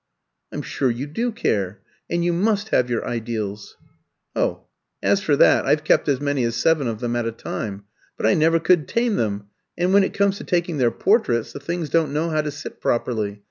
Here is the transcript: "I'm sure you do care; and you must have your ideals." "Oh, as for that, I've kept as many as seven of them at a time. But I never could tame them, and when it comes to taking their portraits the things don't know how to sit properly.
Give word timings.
"I'm 0.51 0.63
sure 0.63 0.89
you 0.89 1.05
do 1.05 1.31
care; 1.31 1.79
and 2.09 2.25
you 2.25 2.33
must 2.33 2.69
have 2.69 2.89
your 2.89 3.07
ideals." 3.07 3.77
"Oh, 4.35 4.65
as 5.03 5.21
for 5.21 5.35
that, 5.35 5.67
I've 5.67 5.83
kept 5.83 6.09
as 6.09 6.19
many 6.19 6.43
as 6.43 6.55
seven 6.55 6.87
of 6.87 7.01
them 7.01 7.15
at 7.15 7.27
a 7.27 7.31
time. 7.31 7.83
But 8.17 8.25
I 8.25 8.33
never 8.33 8.59
could 8.59 8.87
tame 8.87 9.15
them, 9.17 9.49
and 9.77 9.93
when 9.93 10.03
it 10.03 10.15
comes 10.15 10.39
to 10.39 10.43
taking 10.43 10.77
their 10.77 10.89
portraits 10.89 11.53
the 11.53 11.59
things 11.59 11.87
don't 11.91 12.13
know 12.13 12.31
how 12.31 12.41
to 12.41 12.49
sit 12.49 12.81
properly. 12.81 13.39